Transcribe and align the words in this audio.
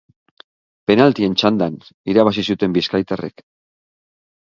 Penaltien 0.91 1.35
txandan 1.41 1.75
irabazi 2.13 2.45
zuten 2.53 2.73
bizkaitarrek. 2.79 3.45